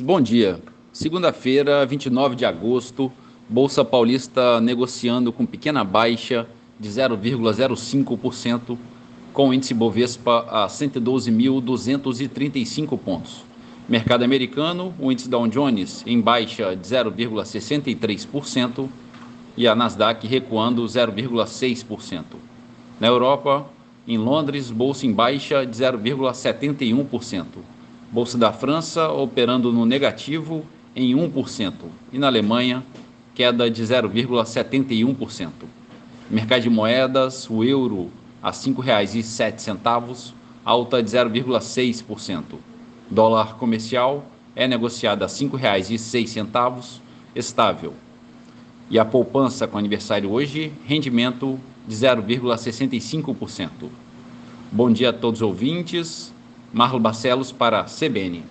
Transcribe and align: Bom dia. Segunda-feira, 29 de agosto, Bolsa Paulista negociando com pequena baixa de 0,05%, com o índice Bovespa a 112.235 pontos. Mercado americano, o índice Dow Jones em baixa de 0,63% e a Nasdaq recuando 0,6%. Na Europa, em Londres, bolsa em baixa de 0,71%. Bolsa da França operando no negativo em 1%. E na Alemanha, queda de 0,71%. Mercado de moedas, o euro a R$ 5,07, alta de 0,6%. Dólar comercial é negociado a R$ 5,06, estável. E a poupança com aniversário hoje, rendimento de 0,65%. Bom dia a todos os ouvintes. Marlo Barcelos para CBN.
Bom 0.00 0.20
dia. 0.20 0.60
Segunda-feira, 0.92 1.84
29 1.84 2.36
de 2.36 2.44
agosto, 2.44 3.10
Bolsa 3.48 3.84
Paulista 3.84 4.60
negociando 4.60 5.32
com 5.32 5.44
pequena 5.44 5.82
baixa 5.82 6.46
de 6.78 6.88
0,05%, 6.88 8.78
com 9.32 9.48
o 9.48 9.52
índice 9.52 9.74
Bovespa 9.74 10.46
a 10.48 10.68
112.235 10.68 12.96
pontos. 12.96 13.42
Mercado 13.88 14.22
americano, 14.22 14.94
o 15.00 15.10
índice 15.10 15.28
Dow 15.28 15.48
Jones 15.48 16.04
em 16.06 16.20
baixa 16.20 16.76
de 16.76 16.86
0,63% 16.86 18.88
e 19.56 19.66
a 19.66 19.74
Nasdaq 19.74 20.28
recuando 20.28 20.84
0,6%. 20.84 22.22
Na 23.00 23.08
Europa, 23.08 23.66
em 24.06 24.16
Londres, 24.16 24.70
bolsa 24.70 25.06
em 25.06 25.12
baixa 25.12 25.66
de 25.66 25.76
0,71%. 25.76 27.46
Bolsa 28.10 28.38
da 28.38 28.52
França 28.52 29.08
operando 29.10 29.70
no 29.70 29.84
negativo 29.84 30.64
em 30.96 31.14
1%. 31.14 31.72
E 32.10 32.18
na 32.18 32.26
Alemanha, 32.26 32.82
queda 33.34 33.70
de 33.70 33.82
0,71%. 33.82 35.50
Mercado 36.30 36.62
de 36.62 36.70
moedas, 36.70 37.48
o 37.50 37.62
euro 37.62 38.10
a 38.42 38.48
R$ 38.48 38.56
5,07, 38.56 40.32
alta 40.64 41.02
de 41.02 41.10
0,6%. 41.10 42.42
Dólar 43.10 43.56
comercial 43.56 44.24
é 44.56 44.66
negociado 44.66 45.22
a 45.22 45.26
R$ 45.26 45.32
5,06, 45.32 47.00
estável. 47.34 47.92
E 48.90 48.98
a 48.98 49.04
poupança 49.04 49.68
com 49.68 49.76
aniversário 49.76 50.30
hoje, 50.30 50.72
rendimento 50.86 51.60
de 51.86 51.94
0,65%. 51.94 53.68
Bom 54.72 54.90
dia 54.90 55.10
a 55.10 55.12
todos 55.12 55.42
os 55.42 55.46
ouvintes. 55.46 56.32
Marlo 56.72 56.98
Barcelos 56.98 57.52
para 57.52 57.84
CBN. 57.84 58.48